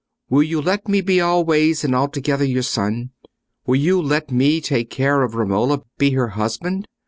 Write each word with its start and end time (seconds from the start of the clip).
"Will 0.31 0.41
you 0.41 0.63
let 0.63 0.87
me 0.87 0.99
be 1.01 1.21
always 1.21 1.83
and 1.83 1.93
altogether 1.93 2.43
your 2.43 2.63
son? 2.63 3.11
Will 3.67 3.75
you 3.75 4.01
let 4.01 4.31
me 4.31 4.59
take 4.59 4.89
care 4.89 5.21
of 5.21 5.35
Romola—be 5.35 6.09
her 6.13 6.29
husband? 6.29 6.87